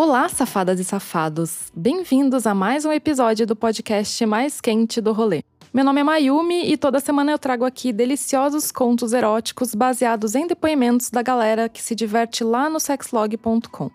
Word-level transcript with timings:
Olá, 0.00 0.28
safadas 0.28 0.78
e 0.78 0.84
safados! 0.84 1.72
Bem-vindos 1.74 2.46
a 2.46 2.54
mais 2.54 2.84
um 2.84 2.92
episódio 2.92 3.44
do 3.44 3.56
podcast 3.56 4.24
mais 4.26 4.60
quente 4.60 5.00
do 5.00 5.12
rolê. 5.12 5.42
Meu 5.74 5.84
nome 5.84 6.00
é 6.00 6.04
Mayumi 6.04 6.70
e 6.70 6.76
toda 6.76 7.00
semana 7.00 7.32
eu 7.32 7.38
trago 7.38 7.64
aqui 7.64 7.92
deliciosos 7.92 8.70
contos 8.70 9.12
eróticos 9.12 9.74
baseados 9.74 10.36
em 10.36 10.46
depoimentos 10.46 11.10
da 11.10 11.20
galera 11.20 11.68
que 11.68 11.82
se 11.82 11.96
diverte 11.96 12.44
lá 12.44 12.70
no 12.70 12.78
sexlog.com. 12.78 13.90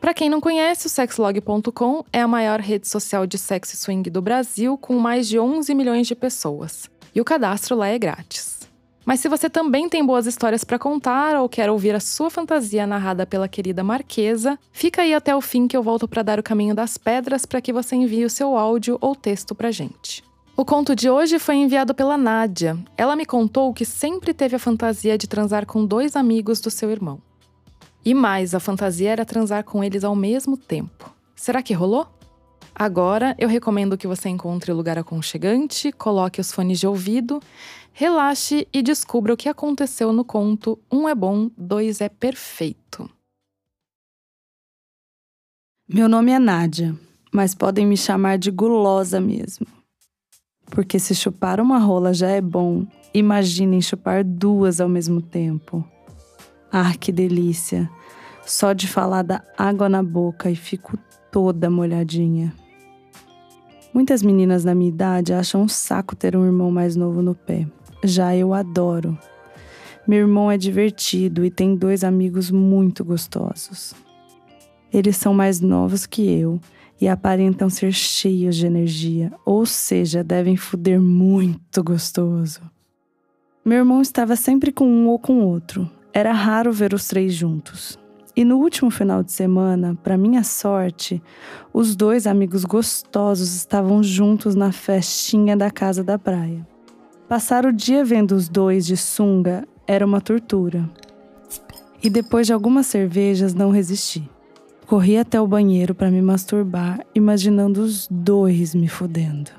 Para 0.00 0.12
quem 0.12 0.28
não 0.28 0.40
conhece, 0.40 0.88
o 0.88 0.90
sexlog.com 0.90 2.04
é 2.12 2.20
a 2.20 2.26
maior 2.26 2.58
rede 2.58 2.88
social 2.88 3.24
de 3.24 3.38
sexo 3.38 3.76
e 3.76 3.78
swing 3.78 4.10
do 4.10 4.20
Brasil, 4.20 4.76
com 4.76 4.98
mais 4.98 5.28
de 5.28 5.38
11 5.38 5.72
milhões 5.72 6.08
de 6.08 6.16
pessoas. 6.16 6.90
E 7.14 7.20
o 7.20 7.24
cadastro 7.24 7.76
lá 7.76 7.86
é 7.86 7.96
grátis. 7.96 8.57
Mas 9.08 9.20
se 9.20 9.28
você 9.30 9.48
também 9.48 9.88
tem 9.88 10.04
boas 10.04 10.26
histórias 10.26 10.64
para 10.64 10.78
contar 10.78 11.34
ou 11.40 11.48
quer 11.48 11.70
ouvir 11.70 11.94
a 11.94 11.98
sua 11.98 12.28
fantasia 12.28 12.86
narrada 12.86 13.24
pela 13.24 13.48
querida 13.48 13.82
Marquesa, 13.82 14.58
fica 14.70 15.00
aí 15.00 15.14
até 15.14 15.34
o 15.34 15.40
fim 15.40 15.66
que 15.66 15.74
eu 15.74 15.82
volto 15.82 16.06
para 16.06 16.22
dar 16.22 16.38
o 16.38 16.42
caminho 16.42 16.74
das 16.74 16.98
pedras 16.98 17.46
para 17.46 17.62
que 17.62 17.72
você 17.72 17.96
envie 17.96 18.26
o 18.26 18.28
seu 18.28 18.54
áudio 18.54 18.98
ou 19.00 19.16
texto 19.16 19.54
pra 19.54 19.70
gente. 19.70 20.22
O 20.54 20.62
conto 20.62 20.94
de 20.94 21.08
hoje 21.08 21.38
foi 21.38 21.54
enviado 21.54 21.94
pela 21.94 22.18
Nádia. 22.18 22.76
Ela 22.98 23.16
me 23.16 23.24
contou 23.24 23.72
que 23.72 23.86
sempre 23.86 24.34
teve 24.34 24.56
a 24.56 24.58
fantasia 24.58 25.16
de 25.16 25.26
transar 25.26 25.64
com 25.64 25.86
dois 25.86 26.14
amigos 26.14 26.60
do 26.60 26.70
seu 26.70 26.90
irmão. 26.90 27.18
E 28.04 28.12
mais, 28.12 28.54
a 28.54 28.60
fantasia 28.60 29.12
era 29.12 29.24
transar 29.24 29.64
com 29.64 29.82
eles 29.82 30.04
ao 30.04 30.14
mesmo 30.14 30.54
tempo. 30.54 31.10
Será 31.34 31.62
que 31.62 31.72
rolou? 31.72 32.06
Agora 32.80 33.34
eu 33.40 33.48
recomendo 33.48 33.98
que 33.98 34.06
você 34.06 34.28
encontre 34.28 34.70
o 34.70 34.76
lugar 34.76 34.96
aconchegante, 34.96 35.90
coloque 35.90 36.40
os 36.40 36.52
fones 36.52 36.78
de 36.78 36.86
ouvido, 36.86 37.42
relaxe 37.98 38.68
e 38.72 38.80
descubra 38.80 39.34
o 39.34 39.36
que 39.36 39.48
aconteceu 39.48 40.12
no 40.12 40.24
conto 40.24 40.78
Um 40.88 41.08
é 41.08 41.16
bom, 41.16 41.50
dois 41.58 42.00
é 42.00 42.08
perfeito. 42.08 43.10
Meu 45.92 46.08
nome 46.08 46.30
é 46.30 46.38
Nádia, 46.38 46.94
mas 47.32 47.56
podem 47.56 47.84
me 47.84 47.96
chamar 47.96 48.38
de 48.38 48.52
gulosa 48.52 49.20
mesmo. 49.20 49.66
Porque 50.66 51.00
se 51.00 51.12
chupar 51.12 51.60
uma 51.60 51.80
rola 51.80 52.14
já 52.14 52.28
é 52.28 52.40
bom, 52.40 52.86
imaginem 53.12 53.80
chupar 53.80 54.22
duas 54.22 54.80
ao 54.80 54.88
mesmo 54.88 55.20
tempo. 55.20 55.84
Ah, 56.70 56.94
que 56.94 57.10
delícia! 57.10 57.90
Só 58.46 58.72
de 58.74 58.86
falar 58.86 59.22
da 59.22 59.42
água 59.58 59.88
na 59.88 60.04
boca 60.04 60.48
e 60.48 60.54
fico 60.54 60.96
toda 61.32 61.68
molhadinha. 61.68 62.54
Muitas 63.92 64.22
meninas 64.22 64.62
da 64.62 64.72
minha 64.72 64.88
idade 64.88 65.32
acham 65.32 65.62
um 65.62 65.68
saco 65.68 66.14
ter 66.14 66.36
um 66.36 66.46
irmão 66.46 66.70
mais 66.70 66.94
novo 66.94 67.20
no 67.20 67.34
pé. 67.34 67.66
Já 68.02 68.34
eu 68.36 68.54
adoro. 68.54 69.18
Meu 70.06 70.20
irmão 70.20 70.50
é 70.50 70.56
divertido 70.56 71.44
e 71.44 71.50
tem 71.50 71.76
dois 71.76 72.02
amigos 72.04 72.50
muito 72.50 73.04
gostosos. 73.04 73.94
Eles 74.92 75.16
são 75.16 75.34
mais 75.34 75.60
novos 75.60 76.06
que 76.06 76.22
eu 76.22 76.60
e 77.00 77.06
aparentam 77.06 77.68
ser 77.68 77.92
cheios 77.92 78.56
de 78.56 78.66
energia, 78.66 79.32
ou 79.44 79.66
seja, 79.66 80.24
devem 80.24 80.56
foder 80.56 81.00
muito 81.00 81.82
gostoso. 81.82 82.60
Meu 83.64 83.78
irmão 83.78 84.00
estava 84.00 84.34
sempre 84.34 84.72
com 84.72 84.86
um 84.86 85.08
ou 85.08 85.18
com 85.18 85.44
outro, 85.44 85.90
era 86.12 86.32
raro 86.32 86.72
ver 86.72 86.94
os 86.94 87.06
três 87.06 87.34
juntos. 87.34 87.98
E 88.34 88.44
no 88.44 88.58
último 88.58 88.90
final 88.90 89.22
de 89.22 89.32
semana, 89.32 89.98
para 90.02 90.16
minha 90.16 90.44
sorte, 90.44 91.20
os 91.72 91.94
dois 91.96 92.26
amigos 92.26 92.64
gostosos 92.64 93.54
estavam 93.54 94.02
juntos 94.02 94.54
na 94.54 94.72
festinha 94.72 95.56
da 95.56 95.70
casa 95.70 96.02
da 96.04 96.18
praia. 96.18 96.66
Passar 97.28 97.66
o 97.66 97.72
dia 97.74 98.02
vendo 98.06 98.32
os 98.32 98.48
dois 98.48 98.86
de 98.86 98.96
sunga 98.96 99.68
era 99.86 100.06
uma 100.06 100.18
tortura. 100.18 100.88
E 102.02 102.08
depois 102.08 102.46
de 102.46 102.54
algumas 102.54 102.86
cervejas, 102.86 103.52
não 103.52 103.70
resisti. 103.70 104.26
Corri 104.86 105.18
até 105.18 105.38
o 105.38 105.46
banheiro 105.46 105.94
para 105.94 106.10
me 106.10 106.22
masturbar, 106.22 107.04
imaginando 107.14 107.82
os 107.82 108.08
dois 108.10 108.74
me 108.74 108.88
fudendo. 108.88 109.50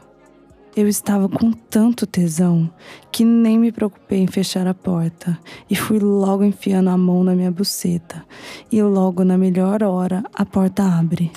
Eu 0.75 0.87
estava 0.87 1.29
com 1.29 1.51
tanto 1.51 2.07
tesão 2.07 2.67
que 3.11 3.23
nem 3.23 3.59
me 3.59 3.71
preocupei 3.71 4.19
em 4.19 4.27
fechar 4.27 4.65
a 4.65 4.73
porta 4.73 5.37
e 5.69 5.75
fui 5.75 5.99
logo 5.99 6.43
enfiando 6.43 6.89
a 6.89 6.97
mão 6.97 7.23
na 7.23 7.35
minha 7.35 7.51
buceta. 7.51 8.25
E 8.71 8.81
logo 8.81 9.23
na 9.23 9.37
melhor 9.37 9.83
hora 9.83 10.23
a 10.33 10.43
porta 10.43 10.81
abre. 10.83 11.31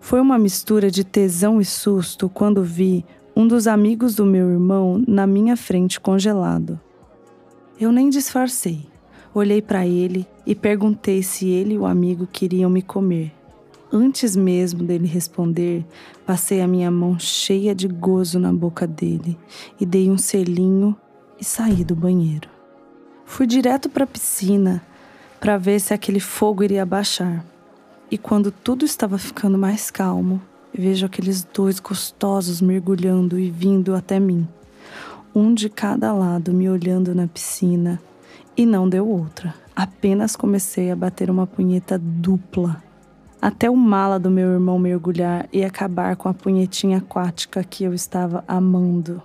Foi 0.00 0.20
uma 0.20 0.38
mistura 0.38 0.88
de 0.88 1.02
tesão 1.02 1.60
e 1.60 1.64
susto 1.64 2.28
quando 2.28 2.62
vi 2.62 3.04
um 3.36 3.48
dos 3.48 3.66
amigos 3.66 4.14
do 4.14 4.24
meu 4.24 4.48
irmão 4.50 5.02
na 5.08 5.26
minha 5.26 5.56
frente 5.56 6.00
congelado. 6.00 6.78
Eu 7.80 7.90
nem 7.90 8.08
disfarcei. 8.08 8.86
Olhei 9.34 9.60
para 9.60 9.84
ele 9.84 10.26
e 10.46 10.54
perguntei 10.54 11.22
se 11.22 11.48
ele 11.48 11.74
e 11.74 11.78
o 11.78 11.84
amigo 11.84 12.28
queriam 12.30 12.70
me 12.70 12.80
comer. 12.80 13.32
Antes 13.92 14.36
mesmo 14.36 14.84
dele 14.84 15.06
responder, 15.06 15.84
passei 16.24 16.60
a 16.60 16.68
minha 16.68 16.90
mão 16.90 17.18
cheia 17.18 17.74
de 17.74 17.88
gozo 17.88 18.38
na 18.38 18.52
boca 18.52 18.86
dele 18.86 19.36
e 19.80 19.84
dei 19.84 20.08
um 20.10 20.18
selinho 20.18 20.96
e 21.40 21.44
saí 21.44 21.82
do 21.82 21.96
banheiro. 21.96 22.48
Fui 23.24 23.46
direto 23.46 23.88
para 23.88 24.04
a 24.04 24.06
piscina 24.06 24.84
para 25.40 25.58
ver 25.58 25.80
se 25.80 25.92
aquele 25.92 26.20
fogo 26.20 26.62
iria 26.62 26.86
baixar. 26.86 27.44
E 28.10 28.16
quando 28.16 28.52
tudo 28.52 28.84
estava 28.84 29.18
ficando 29.18 29.58
mais 29.58 29.90
calmo, 29.90 30.40
vejo 30.76 31.06
aqueles 31.06 31.44
dois 31.44 31.78
gostosos 31.78 32.60
mergulhando 32.60 33.38
e 33.38 33.50
vindo 33.50 33.94
até 33.94 34.18
mim. 34.18 34.46
Um 35.34 35.54
de 35.54 35.68
cada 35.68 36.12
lado 36.12 36.52
me 36.52 36.68
olhando 36.68 37.14
na 37.14 37.26
piscina 37.26 38.00
e 38.56 38.66
não 38.66 38.88
deu 38.88 39.08
outra. 39.08 39.54
Apenas 39.74 40.36
comecei 40.36 40.90
a 40.90 40.96
bater 40.96 41.30
uma 41.30 41.46
punheta 41.46 41.98
dupla 41.98 42.82
até 43.44 43.68
o 43.68 43.76
mala 43.76 44.18
do 44.18 44.30
meu 44.30 44.52
irmão 44.52 44.78
mergulhar 44.78 45.46
e 45.52 45.62
acabar 45.62 46.16
com 46.16 46.30
a 46.30 46.32
punhetinha 46.32 46.96
aquática 46.96 47.62
que 47.62 47.84
eu 47.84 47.92
estava 47.92 48.42
amando. 48.48 49.20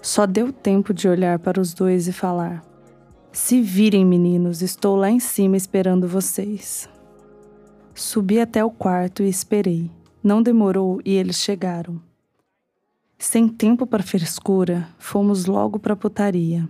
Só 0.00 0.24
deu 0.24 0.50
tempo 0.50 0.94
de 0.94 1.06
olhar 1.06 1.38
para 1.38 1.60
os 1.60 1.74
dois 1.74 2.08
e 2.08 2.12
falar: 2.12 2.64
Se 3.30 3.60
virem, 3.60 4.06
meninos, 4.06 4.62
estou 4.62 4.96
lá 4.96 5.10
em 5.10 5.20
cima 5.20 5.54
esperando 5.54 6.08
vocês. 6.08 6.88
Subi 7.94 8.40
até 8.40 8.64
o 8.64 8.70
quarto 8.70 9.22
e 9.22 9.28
esperei. 9.28 9.90
Não 10.22 10.42
demorou 10.42 11.00
e 11.04 11.14
eles 11.14 11.36
chegaram. 11.36 12.00
Sem 13.18 13.48
tempo 13.48 13.86
para 13.86 14.02
frescura, 14.02 14.88
fomos 14.98 15.46
logo 15.46 15.78
para 15.78 15.94
a 15.94 15.96
putaria. 15.96 16.68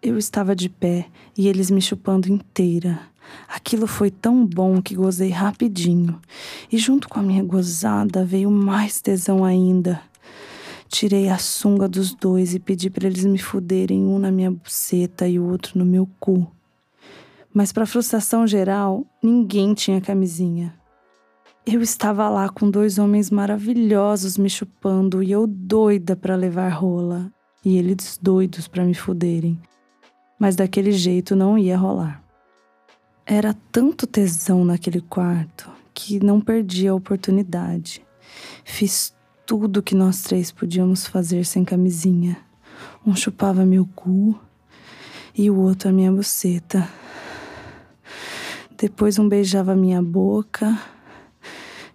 Eu 0.00 0.16
estava 0.16 0.54
de 0.54 0.68
pé 0.68 1.08
e 1.36 1.48
eles 1.48 1.70
me 1.70 1.82
chupando 1.82 2.28
inteira. 2.28 3.00
Aquilo 3.48 3.86
foi 3.86 4.10
tão 4.10 4.46
bom 4.46 4.80
que 4.80 4.94
gozei 4.94 5.30
rapidinho. 5.30 6.20
E 6.70 6.78
junto 6.78 7.08
com 7.08 7.18
a 7.18 7.22
minha 7.22 7.42
gozada 7.42 8.24
veio 8.24 8.50
mais 8.50 9.00
tesão 9.00 9.44
ainda. 9.44 10.00
Tirei 10.88 11.28
a 11.28 11.36
sunga 11.36 11.88
dos 11.88 12.14
dois 12.14 12.54
e 12.54 12.60
pedi 12.60 12.88
para 12.88 13.06
eles 13.06 13.24
me 13.24 13.38
fuderem, 13.38 14.00
um 14.04 14.18
na 14.18 14.30
minha 14.30 14.50
buceta 14.50 15.28
e 15.28 15.38
o 15.38 15.50
outro 15.50 15.78
no 15.78 15.84
meu 15.84 16.08
cu. 16.18 16.50
Mas, 17.52 17.72
para 17.72 17.86
frustração 17.86 18.46
geral, 18.46 19.04
ninguém 19.22 19.74
tinha 19.74 20.00
camisinha. 20.00 20.77
Eu 21.70 21.82
estava 21.82 22.30
lá 22.30 22.48
com 22.48 22.70
dois 22.70 22.98
homens 22.98 23.30
maravilhosos 23.30 24.38
me 24.38 24.48
chupando 24.48 25.22
e 25.22 25.30
eu 25.30 25.46
doida 25.46 26.16
para 26.16 26.34
levar 26.34 26.70
rola, 26.70 27.30
e 27.62 27.76
eles 27.76 28.18
doidos 28.22 28.66
para 28.66 28.84
me 28.84 28.94
fuderem 28.94 29.60
mas 30.38 30.54
daquele 30.54 30.92
jeito 30.92 31.34
não 31.34 31.58
ia 31.58 31.76
rolar. 31.76 32.22
Era 33.26 33.54
tanto 33.72 34.06
tesão 34.06 34.64
naquele 34.64 35.00
quarto 35.00 35.68
que 35.92 36.24
não 36.24 36.40
perdi 36.40 36.86
a 36.86 36.94
oportunidade. 36.94 38.06
Fiz 38.64 39.14
tudo 39.44 39.82
que 39.82 39.94
nós 39.94 40.22
três 40.22 40.52
podíamos 40.52 41.06
fazer 41.06 41.44
sem 41.44 41.64
camisinha. 41.64 42.38
Um 43.04 43.16
chupava 43.16 43.66
meu 43.66 43.86
cu 43.94 44.38
e 45.34 45.50
o 45.50 45.58
outro 45.58 45.88
a 45.88 45.92
minha 45.92 46.12
buceta. 46.12 46.88
Depois 48.78 49.18
um 49.18 49.28
beijava 49.28 49.74
minha 49.74 50.00
boca 50.00 50.78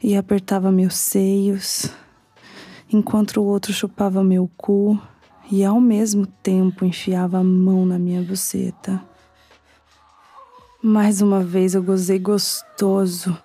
e 0.03 0.17
apertava 0.17 0.69
meus 0.69 0.95
seios, 0.95 1.89
enquanto 2.91 3.39
o 3.39 3.45
outro 3.45 3.71
chupava 3.71 4.21
meu 4.21 4.51
cu 4.57 5.00
e 5.50 5.63
ao 5.63 5.79
mesmo 5.79 6.25
tempo 6.25 6.83
enfiava 6.83 7.39
a 7.39 7.44
mão 7.44 7.85
na 7.85 7.97
minha 7.97 8.21
buceta. 8.21 9.01
Mais 10.83 11.21
uma 11.21 11.41
vez 11.41 11.73
eu 11.73 11.81
gozei 11.81 12.19
gostoso. 12.19 13.38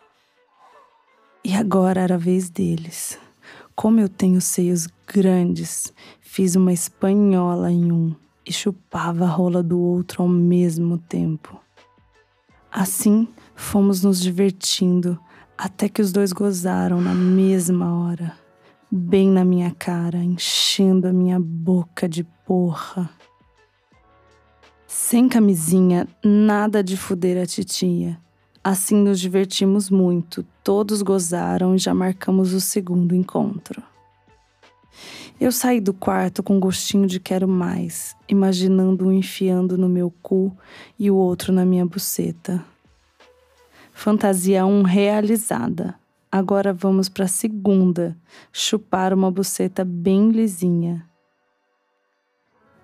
E 1.44 1.54
agora 1.54 2.00
era 2.00 2.16
a 2.16 2.18
vez 2.18 2.50
deles. 2.50 3.16
Como 3.76 4.00
eu 4.00 4.08
tenho 4.08 4.40
seios 4.40 4.88
grandes, 5.06 5.92
fiz 6.20 6.56
uma 6.56 6.72
espanhola 6.72 7.70
em 7.70 7.92
um 7.92 8.16
e 8.44 8.52
chupava 8.52 9.24
a 9.24 9.28
rola 9.28 9.62
do 9.62 9.78
outro 9.78 10.24
ao 10.24 10.28
mesmo 10.28 10.98
tempo. 10.98 11.60
Assim, 12.72 13.28
fomos 13.54 14.02
nos 14.02 14.20
divertindo 14.20 15.18
até 15.58 15.88
que 15.88 16.00
os 16.00 16.12
dois 16.12 16.32
gozaram 16.32 17.00
na 17.00 17.12
mesma 17.12 18.00
hora 18.00 18.48
bem 18.90 19.28
na 19.28 19.44
minha 19.44 19.70
cara, 19.70 20.18
enchendo 20.18 21.06
a 21.06 21.12
minha 21.12 21.38
boca 21.38 22.08
de 22.08 22.24
porra. 22.46 23.10
Sem 24.86 25.28
camisinha, 25.28 26.08
nada 26.24 26.82
de 26.82 26.96
fuder 26.96 27.42
a 27.42 27.46
titia. 27.46 28.18
Assim 28.64 28.96
nos 28.96 29.20
divertimos 29.20 29.90
muito, 29.90 30.44
todos 30.64 31.02
gozaram 31.02 31.74
e 31.74 31.78
já 31.78 31.94
marcamos 31.94 32.52
o 32.52 32.60
segundo 32.60 33.14
encontro. 33.14 33.82
Eu 35.40 35.52
saí 35.52 35.80
do 35.80 35.92
quarto 35.92 36.42
com 36.42 36.58
gostinho 36.58 37.06
de 37.06 37.20
quero 37.20 37.46
mais, 37.46 38.16
imaginando 38.28 39.06
um 39.06 39.12
enfiando 39.12 39.78
no 39.78 39.88
meu 39.88 40.10
cu 40.22 40.56
e 40.98 41.10
o 41.10 41.16
outro 41.16 41.52
na 41.52 41.64
minha 41.64 41.86
buceta. 41.86 42.64
Fantasia 43.98 44.64
1 44.64 44.70
um 44.70 44.82
realizada. 44.82 45.96
Agora 46.30 46.72
vamos 46.72 47.08
para 47.08 47.24
a 47.24 47.28
segunda, 47.28 48.16
chupar 48.52 49.12
uma 49.12 49.28
buceta 49.28 49.84
bem 49.84 50.30
lisinha. 50.30 51.04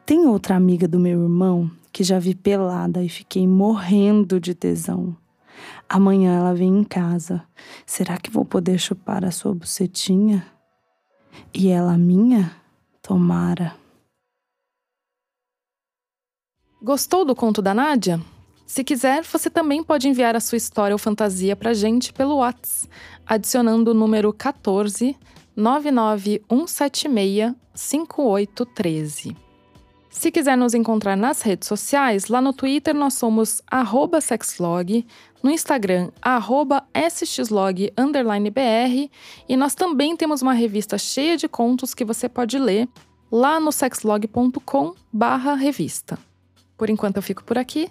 Tem 0.04 0.26
outra 0.26 0.56
amiga 0.56 0.88
do 0.88 0.98
meu 0.98 1.22
irmão 1.22 1.70
que 1.92 2.02
já 2.02 2.18
vi 2.18 2.34
pelada 2.34 3.00
e 3.00 3.08
fiquei 3.08 3.46
morrendo 3.46 4.40
de 4.40 4.56
tesão. 4.56 5.16
Amanhã 5.88 6.36
ela 6.36 6.52
vem 6.52 6.80
em 6.80 6.82
casa. 6.82 7.44
Será 7.86 8.18
que 8.18 8.28
vou 8.28 8.44
poder 8.44 8.76
chupar 8.76 9.24
a 9.24 9.30
sua 9.30 9.54
bucetinha? 9.54 10.44
E 11.54 11.68
ela 11.68 11.96
minha? 11.96 12.56
Tomara. 13.00 13.76
Gostou 16.82 17.24
do 17.24 17.36
conto 17.36 17.62
da 17.62 17.72
Nádia? 17.72 18.20
Se 18.66 18.82
quiser, 18.82 19.22
você 19.24 19.50
também 19.50 19.82
pode 19.82 20.08
enviar 20.08 20.34
a 20.34 20.40
sua 20.40 20.56
história 20.56 20.94
ou 20.94 20.98
fantasia 20.98 21.54
pra 21.54 21.74
gente 21.74 22.12
pelo 22.12 22.36
WhatsApp, 22.36 22.88
adicionando 23.26 23.90
o 23.90 23.94
número 23.94 24.32
14 24.32 25.16
99176 25.56 27.54
5813. 27.74 29.36
Se 30.08 30.30
quiser 30.30 30.56
nos 30.56 30.74
encontrar 30.74 31.16
nas 31.16 31.42
redes 31.42 31.66
sociais, 31.66 32.28
lá 32.28 32.40
no 32.40 32.52
Twitter 32.52 32.94
nós 32.94 33.14
somos 33.14 33.60
sexlog, 34.22 35.04
no 35.42 35.50
Instagram, 35.50 36.10
sxlog_br, 36.94 37.90
e 39.48 39.56
nós 39.56 39.74
também 39.74 40.16
temos 40.16 40.40
uma 40.40 40.54
revista 40.54 40.96
cheia 40.96 41.36
de 41.36 41.48
contos 41.48 41.92
que 41.94 42.04
você 42.04 42.28
pode 42.28 42.58
ler 42.58 42.88
lá 43.30 43.58
no 43.58 43.72
sexlog.com 43.72 44.94
revista. 45.58 46.16
Por 46.78 46.88
enquanto 46.88 47.16
eu 47.16 47.22
fico 47.22 47.42
por 47.42 47.58
aqui 47.58 47.90